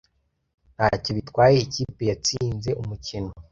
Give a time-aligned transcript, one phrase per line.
[0.75, 3.31] Ntacyo bitwaye ikipe yatsinze umukino.